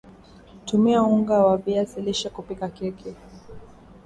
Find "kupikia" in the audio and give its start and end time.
2.29-2.67